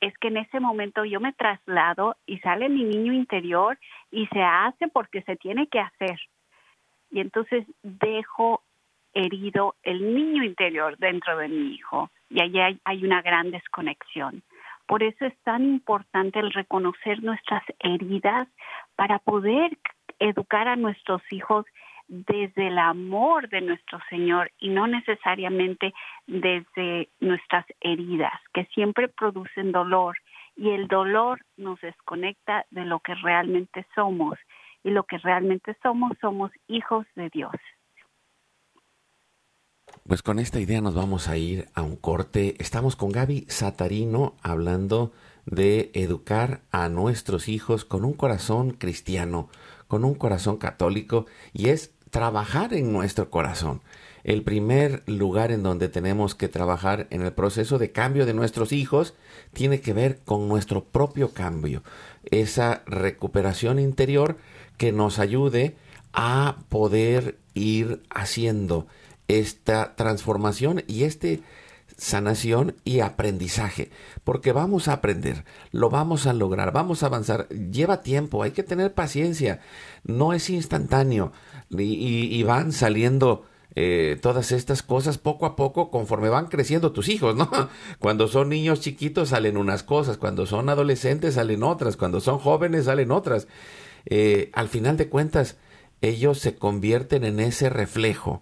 [0.01, 3.77] es que en ese momento yo me traslado y sale mi niño interior
[4.09, 6.19] y se hace porque se tiene que hacer.
[7.11, 8.63] Y entonces dejo
[9.13, 14.41] herido el niño interior dentro de mi hijo y allí hay, una gran desconexión.
[14.87, 18.47] Por eso es tan importante el reconocer nuestras heridas
[18.95, 19.77] para poder
[20.19, 21.65] educar a nuestros hijos
[22.12, 25.93] desde el amor de nuestro Señor y no necesariamente
[26.28, 30.17] desde nuestras heridas, que siempre producen dolor
[30.58, 34.38] y el dolor nos desconecta de lo que realmente somos
[34.84, 37.56] y lo que realmente somos somos hijos de Dios.
[40.06, 42.56] Pues con esta idea nos vamos a ir a un corte.
[42.60, 45.13] Estamos con Gaby Satarino hablando
[45.45, 49.50] de educar a nuestros hijos con un corazón cristiano,
[49.88, 53.82] con un corazón católico, y es trabajar en nuestro corazón.
[54.24, 58.71] El primer lugar en donde tenemos que trabajar en el proceso de cambio de nuestros
[58.71, 59.15] hijos
[59.54, 61.82] tiene que ver con nuestro propio cambio,
[62.30, 64.38] esa recuperación interior
[64.78, 65.76] que nos ayude
[66.13, 68.86] a poder ir haciendo
[69.28, 71.41] esta transformación y este
[71.97, 73.91] sanación y aprendizaje,
[74.24, 78.63] porque vamos a aprender, lo vamos a lograr, vamos a avanzar, lleva tiempo, hay que
[78.63, 79.62] tener paciencia,
[80.04, 81.32] no es instantáneo
[81.77, 87.36] y, van saliendo eh, todas estas cosas poco a poco conforme van creciendo tus hijos,
[87.36, 87.49] ¿no?
[87.99, 92.86] Cuando son niños chiquitos salen unas cosas, cuando son adolescentes salen otras, cuando son jóvenes
[92.86, 93.47] salen otras.
[94.05, 95.57] Eh, al final de cuentas,
[96.01, 98.41] ellos se convierten en ese reflejo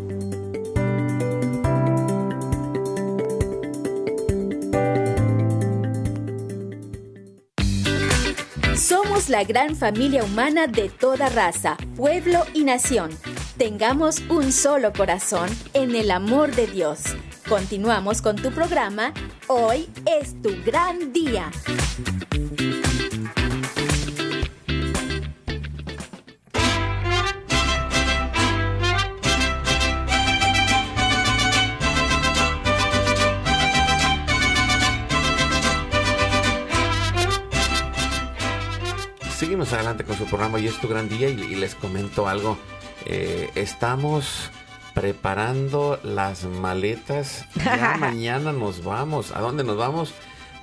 [9.27, 13.11] La gran familia humana de toda raza, pueblo y nación
[13.59, 17.01] tengamos un solo corazón en el amor de Dios.
[17.47, 19.12] Continuamos con tu programa.
[19.49, 21.51] Hoy es tu gran día.
[39.39, 42.59] Seguimos adelante con su programa Hoy es tu gran día y, y les comento algo
[43.07, 44.51] eh, estamos
[44.95, 47.47] preparando las maletas.
[47.55, 49.30] Ya mañana nos vamos.
[49.30, 50.12] ¿A dónde nos vamos?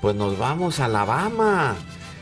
[0.01, 1.77] Pues nos vamos a Alabama.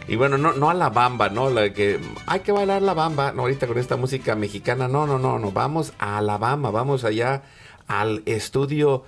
[0.08, 1.49] Y bueno, no, no a la bamba, ¿no?
[1.49, 3.32] La que hay que bailar la bamba.
[3.32, 4.88] No, ahorita con esta música mexicana.
[4.88, 5.51] No, no, no, no.
[5.51, 6.70] Vamos a Alabama.
[6.70, 7.41] Vamos allá
[7.88, 9.06] al estudio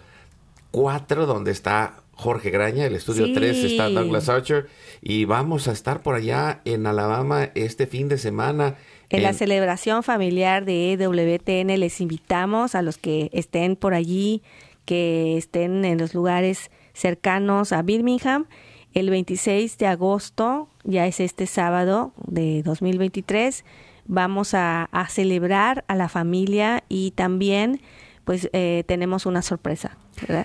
[0.72, 2.86] 4 donde está Jorge Graña.
[2.86, 4.68] El estudio 3 está Douglas Archer.
[5.02, 8.76] Y vamos a estar por allá en Alabama este fin de semana.
[9.10, 14.42] En, la celebración familiar de EWTN les invitamos a los que estén por allí,
[14.86, 18.46] que estén en los lugares cercanos a Birmingham.
[18.94, 23.66] El 26 de agosto, ya es este sábado de 2023,
[24.06, 27.82] vamos a, celebrar a la familia y también
[28.26, 29.98] pues eh, tenemos una sorpresa.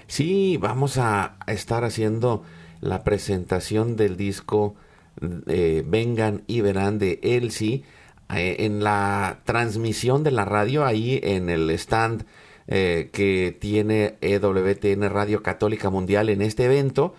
[0.07, 2.45] Sí, vamos a estar haciendo
[2.81, 4.77] la presentación del disco
[5.47, 7.85] eh, Vengan y Verán de Elsie
[8.35, 12.25] eh, en la transmisión de la radio, ahí en el stand
[12.69, 17.15] eh, que tiene EWTN Radio Católica Mundial en este evento,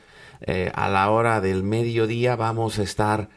[0.74, 3.30] a la hora del mediodía vamos a estar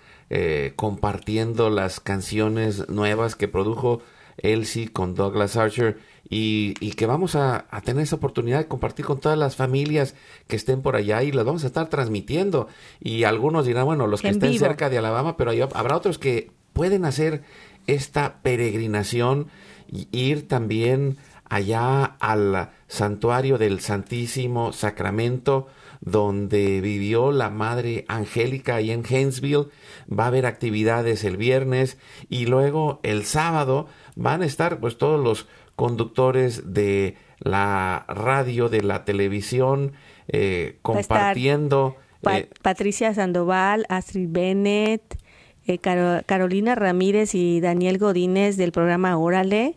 [0.74, 4.00] compartiendo las canciones nuevas que produjo
[4.38, 5.98] Elsie con Douglas Archer
[6.28, 10.14] y, que vamos a, tener esa oportunidad de compartir con todas las familias
[10.46, 12.68] que estén por allá y las vamos a estar transmitiendo.
[13.00, 17.04] Y algunos dirán, bueno, los que estén cerca de Alabama, pero habrá otros que pueden
[17.04, 17.42] hacer
[17.86, 19.48] esta peregrinación
[19.86, 21.18] y ir también
[21.48, 25.68] allá al santuario del Santísimo Sacramento
[26.04, 29.68] donde vivió la Madre Angélica ahí en Hainesville.
[30.06, 31.96] Va a haber actividades el viernes
[32.28, 35.46] y luego el sábado van a estar pues todos los
[35.76, 39.92] conductores de la radio, de la televisión,
[40.28, 41.96] eh, compartiendo.
[42.30, 45.18] Eh, Patricia Sandoval, Astrid Bennett,
[45.66, 49.76] eh, Carolina Ramírez y Daniel Godínez del programa Órale,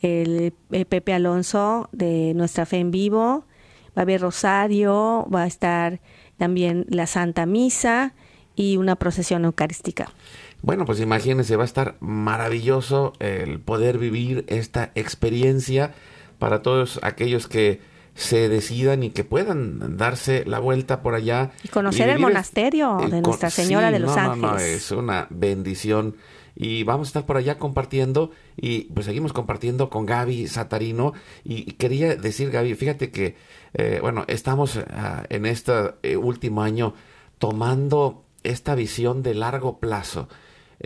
[0.00, 0.52] el,
[0.88, 3.44] Pepe Alonso de Nuestra Fe en Vivo,
[3.96, 6.00] va a haber Rosario, va a estar
[6.36, 8.14] también la Santa Misa
[8.56, 10.12] y una procesión eucarística.
[10.64, 15.92] Bueno, pues imagínense, va a estar maravilloso el poder vivir esta experiencia
[16.38, 17.82] para todos aquellos que
[18.14, 21.52] se decidan y que puedan darse la vuelta por allá.
[21.62, 24.40] Y conocer el monasterio de Nuestra Señora de los Ángeles.
[24.40, 26.16] No, no, es una bendición.
[26.56, 31.12] Y vamos a estar por allá compartiendo y pues seguimos compartiendo con Gaby Satarino.
[31.44, 33.36] Y quería decir, Gaby, fíjate que,
[33.74, 36.94] eh, bueno, estamos ah, en este eh, último año
[37.36, 40.26] tomando esta visión de largo plazo.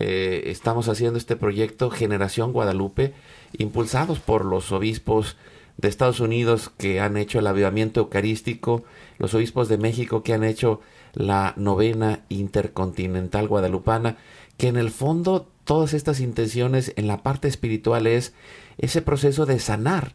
[0.00, 3.14] Eh, estamos haciendo este proyecto Generación Guadalupe,
[3.58, 5.36] impulsados por los obispos
[5.76, 8.84] de Estados Unidos que han hecho el avivamiento eucarístico,
[9.18, 10.80] los obispos de México que han hecho
[11.14, 14.18] la novena intercontinental guadalupana,
[14.56, 18.34] que en el fondo todas estas intenciones en la parte espiritual es
[18.78, 20.14] ese proceso de sanar,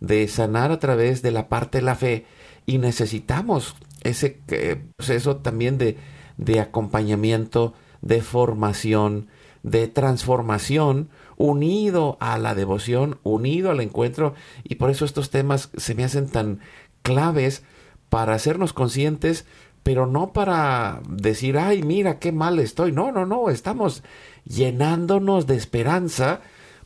[0.00, 2.26] de sanar a través de la parte de la fe.
[2.66, 5.98] Y necesitamos ese eh, proceso también de,
[6.36, 9.28] de acompañamiento, de formación,
[9.62, 14.34] de transformación, unido a la devoción, unido al encuentro,
[14.64, 16.60] y por eso estos temas se me hacen tan
[17.02, 17.62] claves
[18.08, 19.46] para hacernos conscientes,
[19.82, 22.92] pero no para decir, ay, mira qué mal estoy.
[22.92, 24.02] No, no, no, estamos
[24.44, 26.42] llenándonos de esperanza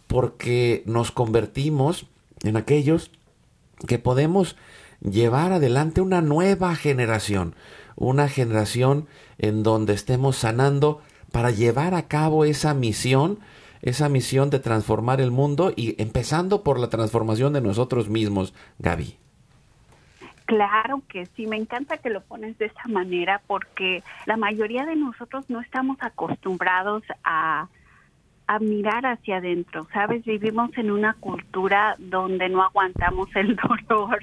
[0.07, 2.07] porque nos convertimos
[2.45, 3.11] en aquellos
[3.89, 4.57] que podemos
[5.01, 7.55] llevar adelante una nueva generación,
[7.97, 9.07] una generación
[9.39, 11.01] en donde estemos sanando
[11.33, 13.39] para llevar a cabo esa misión,
[13.83, 19.17] esa misión de transformar el mundo y empezando por la transformación de nosotros mismos, Gaby.
[20.47, 24.95] Claro que sí, me encanta que lo pones de esa manera porque la mayoría de
[24.95, 27.69] nosotros no estamos acostumbrados a,
[28.47, 30.25] a mirar hacia adentro, ¿sabes?
[30.25, 33.57] Vivimos en una cultura donde no aguantamos el
[33.89, 34.21] dolor.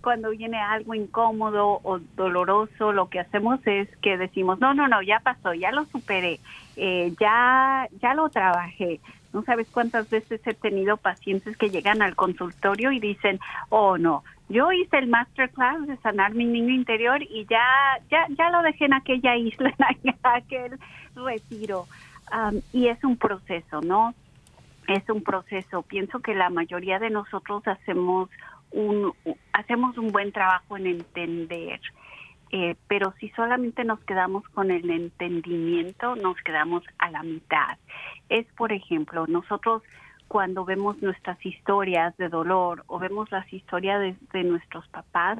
[0.00, 5.02] Cuando viene algo incómodo o doloroso, lo que hacemos es que decimos, no, no, no,
[5.02, 6.40] ya pasó, ya lo superé,
[6.76, 9.00] eh, ya, ya lo trabajé.
[9.32, 13.40] No sabes cuántas veces he tenido pacientes que llegan al consultorio y dicen,
[13.70, 17.64] oh no, yo hice el masterclass de sanar mi niño interior y ya,
[18.10, 19.72] ya, ya lo dejé en aquella isla,
[20.04, 20.78] en aquel
[21.14, 21.86] retiro.
[22.72, 24.14] Y es un proceso, ¿no?
[24.88, 25.82] Es un proceso.
[25.82, 28.30] Pienso que la mayoría de nosotros hacemos
[28.70, 29.12] un,
[29.52, 31.80] hacemos un buen trabajo en entender.
[32.50, 37.78] Eh, pero si solamente nos quedamos con el entendimiento, nos quedamos a la mitad.
[38.28, 39.82] Es, por ejemplo, nosotros
[40.28, 45.38] cuando vemos nuestras historias de dolor o vemos las historias de, nuestros papás,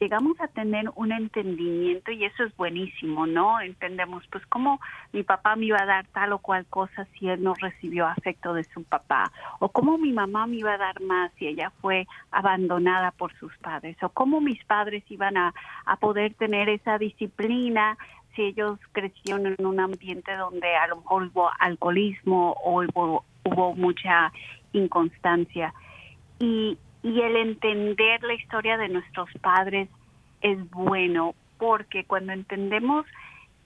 [0.00, 3.60] llegamos a tener un entendimiento y eso es buenísimo, ¿no?
[3.60, 4.80] Entendemos, pues, cómo
[5.12, 8.54] mi papá me iba a dar tal o cual cosa si él no recibió afecto
[8.54, 12.06] de su papá, o cómo mi mamá me iba a dar más si ella fue
[12.30, 17.96] abandonada por sus padres, o cómo mis padres iban a, a poder tener esa disciplina
[18.34, 23.74] si ellos crecieron en un ambiente donde a lo mejor hubo alcoholismo o hubo hubo
[23.74, 24.32] mucha
[24.72, 25.72] inconstancia.
[26.38, 29.88] Y, y el entender la historia de nuestros padres
[30.40, 33.06] es bueno porque cuando entendemos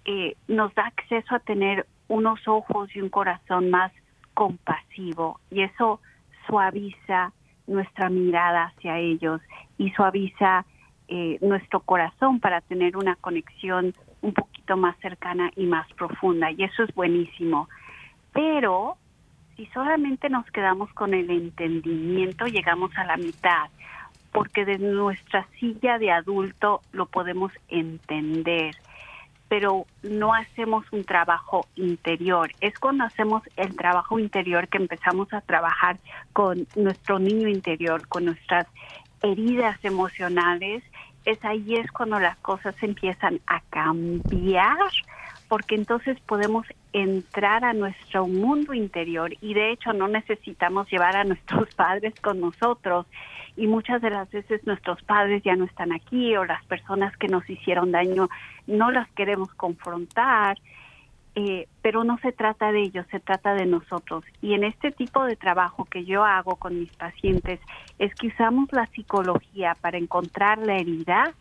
[0.04, 3.92] eh, nos da acceso a tener unos ojos y un corazón más
[4.34, 6.00] compasivo y eso
[6.46, 7.32] suaviza
[7.66, 9.40] nuestra mirada hacia ellos
[9.78, 10.64] y suaviza
[11.08, 16.64] eh, nuestro corazón para tener una conexión un poquito más cercana y más profunda y
[16.64, 17.68] eso es buenísimo.
[18.32, 18.96] Pero
[19.56, 23.68] si solamente nos quedamos con el entendimiento, llegamos a la mitad,
[24.32, 28.74] porque de nuestra silla de adulto lo podemos entender,
[29.48, 32.50] pero no hacemos un trabajo interior.
[32.60, 35.98] Es cuando hacemos el trabajo interior que empezamos a trabajar
[36.32, 38.66] con nuestro niño interior, con nuestras
[39.22, 40.82] heridas emocionales.
[41.26, 44.78] Es ahí es cuando las cosas empiezan a cambiar
[45.52, 51.24] porque entonces podemos entrar a nuestro mundo interior y de hecho no necesitamos llevar a
[51.24, 53.06] nuestros padres con nosotros
[53.56, 57.28] y muchas de las veces nuestros padres ya no están aquí o las personas que
[57.28, 58.28] nos hicieron daño
[58.66, 60.58] no las queremos confrontar,
[61.34, 64.24] eh, pero no se trata de ellos, se trata de nosotros.
[64.40, 67.60] Y en este tipo de trabajo que yo hago con mis pacientes
[67.98, 71.32] es que usamos la psicología para encontrar la herida,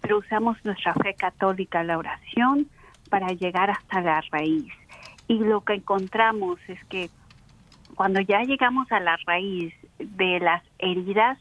[0.00, 2.68] pero usamos nuestra fe católica, la oración,
[3.08, 4.72] para llegar hasta la raíz.
[5.30, 7.08] Y lo que encontramos es que
[7.94, 11.38] cuando ya llegamos a la raíz de las heridas,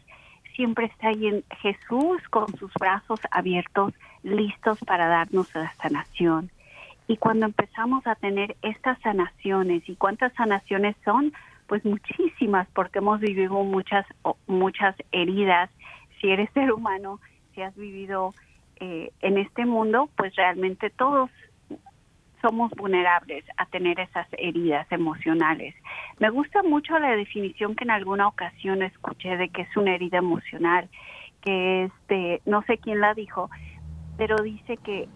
[0.55, 6.51] siempre está ahí Jesús con sus brazos abiertos, listos para darnos la sanación.
[7.07, 11.33] Y cuando empezamos a tener estas sanaciones, ¿y cuántas sanaciones son?
[11.65, 14.05] Pues muchísimas, porque hemos vivido muchas,
[14.45, 15.71] muchas heridas.
[16.21, 17.19] Si eres ser humano,
[17.55, 18.35] si has vivido
[18.79, 21.31] eh, en este mundo, pues realmente todos
[22.41, 25.75] somos vulnerables a tener esas heridas emocionales.
[26.19, 30.17] Me gusta mucho la definición que en alguna ocasión escuché de que es una herida
[30.17, 30.89] emocional,
[31.41, 33.49] que este, no sé quién la dijo,
[34.17, 35.07] pero dice que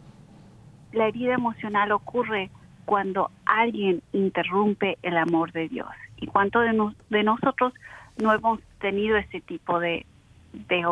[0.91, 2.49] la herida emocional ocurre
[2.85, 5.89] cuando alguien interrumpe el amor de Dios.
[6.17, 7.73] ¿Y cuánto de, nosotros
[8.21, 10.05] no hemos tenido ese tipo de,
[10.53, 10.85] de,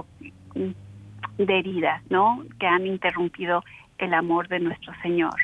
[1.38, 2.43] de heridas, ¿no?
[2.59, 3.63] Que han interrumpido
[3.97, 5.36] el amor de nuestro Señor.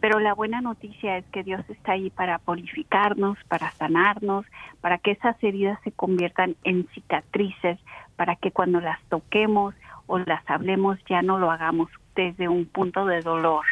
[0.00, 4.46] Pero la buena noticia es que Dios está ahí para purificarnos, para sanarnos,
[4.80, 7.78] para que esas heridas se conviertan en cicatrices,
[8.16, 9.74] para que cuando las toquemos
[10.06, 13.64] o las hablemos ya no lo hagamos desde un punto de dolor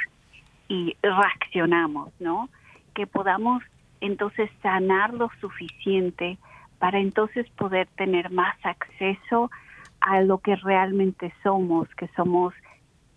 [0.68, 2.49] y reaccionamos, ¿no?
[2.95, 3.62] Que podamos
[4.01, 6.39] entonces sanar lo suficiente
[6.79, 9.51] para entonces poder tener más acceso
[10.01, 12.53] a lo que realmente somos, que somos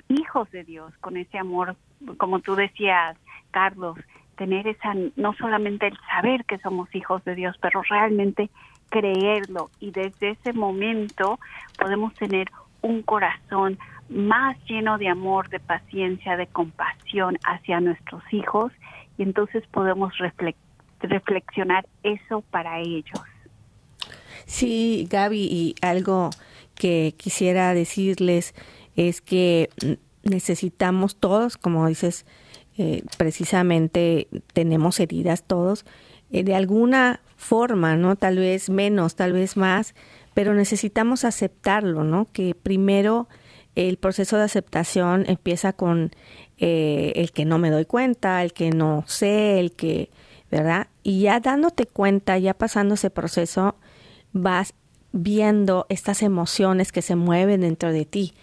[0.07, 1.75] hijos de Dios, con ese amor
[2.17, 3.17] como tú decías,
[3.51, 3.97] Carlos,
[4.37, 8.49] tener esa, no solamente el saber que somos hijos de Dios, pero realmente
[8.89, 11.39] creerlo y desde ese momento
[11.77, 12.49] podemos tener
[12.81, 13.77] un corazón
[14.09, 18.71] más lleno de amor, de paciencia, de compasión hacia nuestros hijos
[19.17, 20.13] y entonces podemos
[21.01, 23.21] reflexionar eso para ellos.
[24.45, 26.31] Sí, Gaby, y algo
[26.75, 28.55] que quisiera decirles
[28.95, 29.69] es que
[30.29, 32.25] necesitamos todos, como dices,
[32.77, 35.85] eh, precisamente tenemos heridas todos,
[36.31, 38.15] eh, de alguna forma, ¿no?
[38.15, 39.95] Tal vez menos, tal vez más,
[40.33, 42.27] pero necesitamos aceptarlo, ¿no?
[42.31, 43.27] Que primero
[43.75, 46.11] el proceso de aceptación empieza con
[46.57, 50.09] eh, el que no me doy cuenta, el que no sé, el que,
[50.51, 50.87] ¿verdad?
[51.03, 53.75] Y ya dándote cuenta, ya pasando ese proceso,
[54.33, 54.73] vas
[55.11, 58.33] viendo estas emociones que se mueven dentro de ti.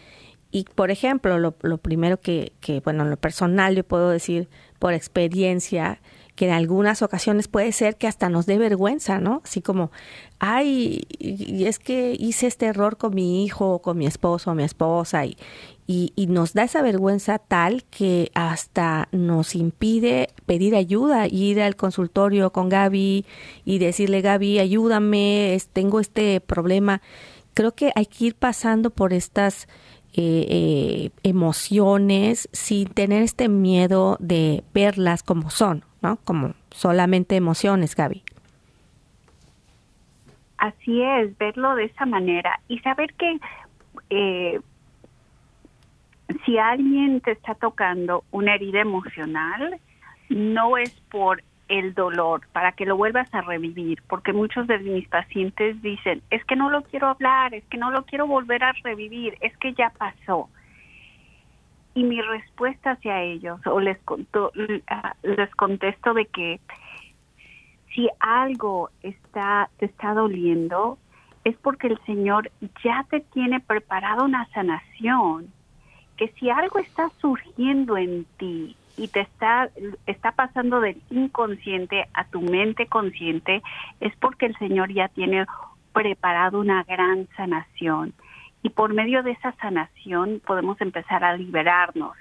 [0.56, 4.48] Y, por ejemplo, lo, primero que, que, bueno, en lo personal yo puedo decir
[4.78, 6.00] por experiencia,
[6.34, 9.42] que en algunas ocasiones puede ser que hasta nos dé vergüenza, ¿no?
[9.44, 9.90] Así como,
[10.38, 14.62] ay, y es que hice este error con mi hijo, con mi esposo, o mi
[14.62, 15.36] esposa, y,
[15.86, 22.50] y, nos da esa vergüenza tal que hasta nos impide pedir ayuda, ir al consultorio
[22.50, 23.26] con Gaby
[23.66, 27.02] y decirle, Gaby, ayúdame, tengo este problema.
[27.52, 29.68] Creo que hay que ir pasando por estas
[30.16, 36.16] eh, eh, emociones sin tener este miedo de verlas como son, ¿no?
[36.24, 38.22] Como solamente emociones, Gaby.
[40.58, 43.38] Así es, verlo de esa manera y saber que
[44.10, 44.60] eh,
[46.44, 49.78] si alguien te está tocando una herida emocional,
[50.30, 55.08] no es por el dolor, para que lo vuelvas a revivir, porque muchos de mis
[55.08, 58.72] pacientes dicen, es que no lo quiero hablar, es que no lo quiero volver a
[58.84, 60.48] revivir, es que ya pasó.
[61.94, 63.98] Y mi respuesta hacia ellos, o les,
[65.22, 66.60] les contesto de que
[67.94, 70.98] si algo está, te está doliendo,
[71.44, 72.50] es porque el Señor
[72.84, 75.48] ya te tiene preparado una sanación,
[76.16, 79.70] que si algo está surgiendo en ti y te está,
[80.06, 83.62] está pasando del inconsciente a tu mente consciente,
[84.00, 85.46] es porque el Señor ya tiene
[85.92, 88.14] preparado una gran sanación.
[88.62, 92.16] Y por medio de esa sanación podemos empezar a liberarnos.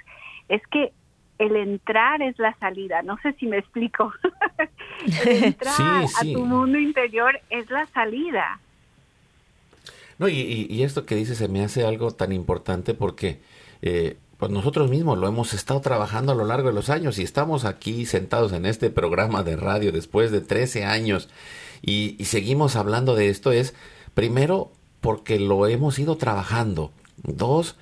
[0.50, 0.92] Es que
[1.40, 4.14] el entrar es la salida, no sé si me explico.
[5.26, 8.60] el entrar a tu mundo interior es la salida.
[10.18, 13.42] No, y, y, esto que dice se me hace algo tan importante porque
[13.82, 17.24] eh, pues nosotros mismos lo hemos estado trabajando a lo largo de los años y
[17.24, 21.30] estamos aquí sentados en este programa de radio después de 13 años
[21.86, 23.76] y, seguimos hablando de esto es,
[24.16, 24.72] primero,
[25.02, 26.92] porque lo hemos ido trabajando.
[27.22, 27.76] Dos,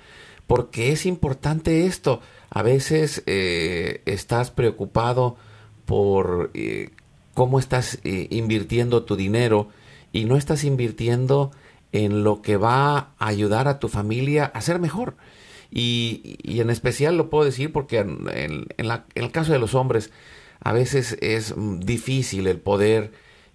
[0.46, 2.20] porque es importante esto.
[2.50, 5.36] A veces eh, estás preocupado
[5.86, 6.90] por eh,
[7.32, 9.68] cómo estás eh, invirtiendo tu dinero
[10.12, 11.50] y no estás invirtiendo
[11.92, 15.16] en lo que va a ayudar a tu familia a ser mejor.
[15.76, 20.12] Y, en especial lo puedo decir porque en, el caso de los hombres
[20.60, 23.10] a veces es difícil el poder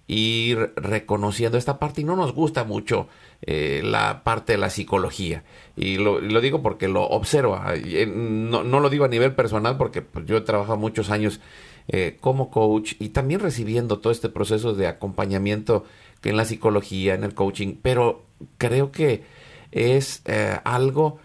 [0.06, 3.08] ir reconociendo esta parte y no nos gusta mucho
[3.42, 5.44] eh, la parte de la psicología.
[5.76, 7.58] Y lo, digo porque lo observo,
[8.06, 11.40] no, lo digo a nivel personal porque pues, yo he trabajado muchos años
[11.88, 15.84] eh, como coach y también recibiendo todo este proceso de acompañamiento
[16.22, 18.26] en la psicología, en el coaching, pero
[18.58, 19.24] creo que
[19.72, 21.18] es eh, algo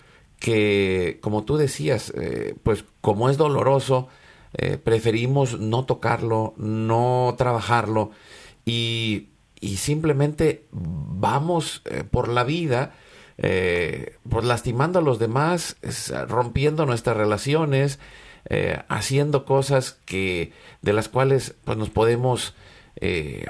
[0.46, 4.10] que, como tú decías, eh, pues como es doloroso,
[4.54, 8.12] eh, preferimos no tocarlo, no trabajarlo
[8.64, 9.30] y,
[9.78, 12.93] simplemente vamos eh, por la vida
[13.38, 15.78] pues lastimando a los demás,
[16.28, 18.00] rompiendo nuestras relaciones,
[18.88, 22.54] haciendo cosas que de las cuales pues nos podemos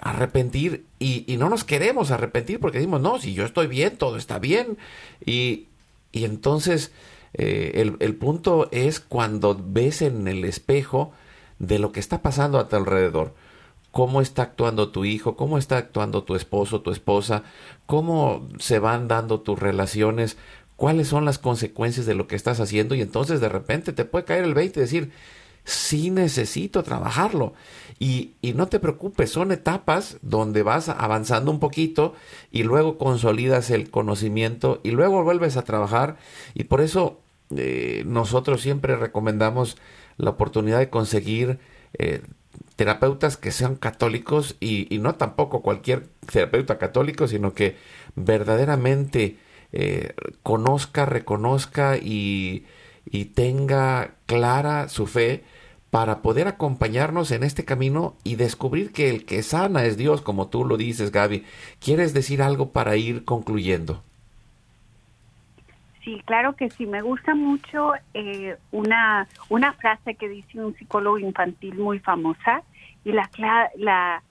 [0.01, 4.15] arrepentir y, y, no nos queremos arrepentir porque decimos, no, si yo estoy bien, todo
[4.15, 4.77] está bien.
[5.23, 5.67] Y,
[6.15, 6.93] y entonces
[7.33, 11.11] eh, el, punto es cuando ves en el espejo
[11.59, 13.35] de lo que está pasando a tu alrededor.
[13.91, 17.43] Cómo está actuando tu hijo, cómo está actuando tu esposo, tu esposa,
[17.85, 20.37] cómo se van dando tus relaciones,
[20.77, 24.23] cuáles son las consecuencias de lo que estás haciendo y entonces de repente te puede
[24.23, 25.11] caer el 20 y decir,
[25.65, 27.55] sí necesito trabajarlo.
[27.97, 32.13] Y, y, no te preocupes, son etapas donde vas avanzando un poquito
[32.51, 36.17] y luego consolidas el conocimiento y luego vuelves a trabajar.
[36.53, 37.21] Y por eso
[37.55, 39.77] eh, nosotros siempre recomendamos
[40.17, 41.59] la oportunidad de conseguir
[41.97, 42.21] eh,
[42.75, 47.77] terapeutas que sean católicos y, y, no tampoco cualquier terapeuta católico, sino que
[48.15, 49.37] verdaderamente
[49.71, 52.65] eh, conozca, reconozca y,
[53.05, 55.43] y tenga clara su fe
[55.95, 60.49] para poder acompañarnos en este camino y descubrir que el que sana es Dios, como
[60.49, 61.45] tú lo dices, Gaby.
[61.79, 64.03] ¿Quieres decir algo para ir concluyendo?
[66.03, 66.85] Sí, claro que sí.
[66.85, 72.63] Me gusta mucho eh, una, una frase que dice un psicólogo infantil muy famosa
[73.05, 73.29] Y la,
[73.77, 74.21] la,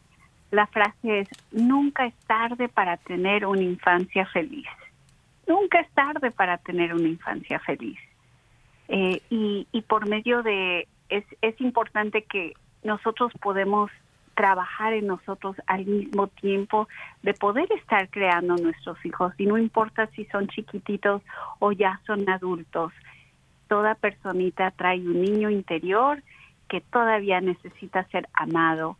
[0.51, 4.67] la frase es, nunca es tarde para tener una infancia feliz.
[5.47, 7.99] Nunca es tarde para tener una infancia feliz.
[8.89, 13.91] Eh, y, y por medio de, es, es importante que nosotros podemos
[14.35, 16.89] trabajar en nosotros al mismo tiempo
[17.23, 21.23] de poder estar creando nuestros hijos y no importa si son chiquititos
[21.61, 22.93] o ya son adultos.
[23.69, 26.23] Toda personita trae un niño interior
[26.69, 28.97] que todavía necesita ser amado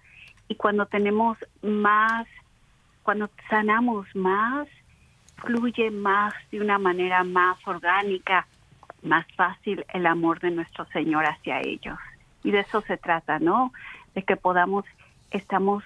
[0.49, 2.27] y cuando tenemos más,
[3.03, 4.69] cuando sanamos más,
[5.37, 8.47] fluye más de una manera más orgánica,
[9.05, 11.99] más fácil el amor de nuestro Señor hacia ellos.
[12.43, 13.73] Y de eso se trata, ¿no?
[14.15, 14.85] De que podamos
[15.31, 15.83] estamos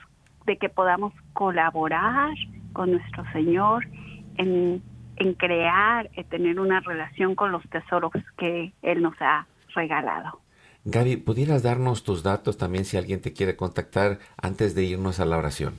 [0.46, 2.34] de que podamos colaborar
[2.72, 3.86] con nuestro Señor
[4.36, 4.82] en,
[5.16, 10.40] en crear, y tener una relación con los tesoros que Él nos ha regalado.
[10.84, 15.26] Gaby, ¿pudieras darnos tus datos también si alguien te quiere contactar antes de irnos a
[15.26, 15.74] la oración?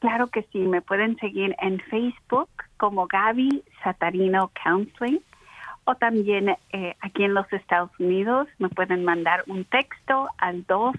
[0.00, 5.20] Claro que sí, me pueden seguir en Facebook como Gaby Satarino Counseling
[5.84, 10.94] o también eh, aquí en los Estados Unidos me pueden mandar un texto al 2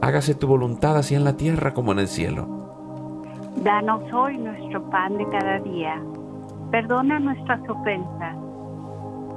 [0.00, 2.46] hágase tu voluntad así en la tierra como en el cielo.
[3.64, 6.02] Danos hoy nuestro pan de cada día,
[6.70, 8.36] perdona nuestras ofensas,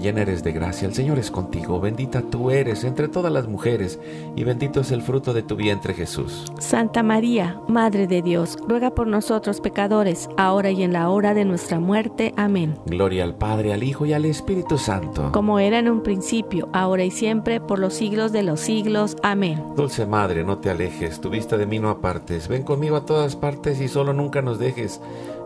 [0.00, 3.98] llena eres de gracia, el Señor es contigo, bendita tú eres entre todas las mujeres,
[4.34, 6.44] y bendito es el fruto de tu vientre Jesús.
[6.58, 11.44] Santa María, Madre de Dios, ruega por nosotros pecadores, ahora y en la hora de
[11.44, 12.32] nuestra muerte.
[12.36, 12.76] Amén.
[12.86, 15.30] Gloria al Padre, al Hijo y al Espíritu Santo.
[15.32, 19.16] Como era en un principio, ahora y siempre, por los siglos de los siglos.
[19.22, 19.62] Amén.
[19.76, 23.36] Dulce Madre, no te alejes, tu vista de mí no apartes, ven conmigo a todas
[23.36, 25.00] partes y solo nunca nos dejes,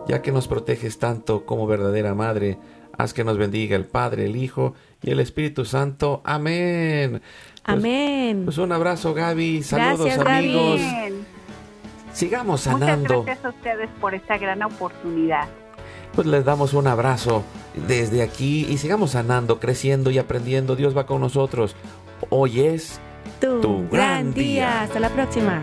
[0.07, 2.57] ya que nos proteges tanto como verdadera Madre
[2.97, 6.21] Haz que nos bendiga el Padre, el Hijo y el Espíritu Santo.
[6.23, 7.21] Amén.
[7.63, 8.41] Pues, Amén.
[8.45, 9.63] Pues un abrazo, Gaby.
[9.63, 10.81] Saludos, amigos.
[12.13, 13.21] Sigamos sanando.
[13.21, 15.47] Muchas gracias a ustedes por esta gran oportunidad.
[16.13, 17.43] Pues les damos un abrazo
[17.87, 20.75] desde aquí y sigamos sanando, creciendo y aprendiendo.
[20.75, 21.75] Dios va con nosotros.
[22.29, 22.99] Hoy es
[23.39, 24.43] Tu, Tu gran gran día.
[24.43, 24.81] día.
[24.81, 25.61] Hasta la próxima.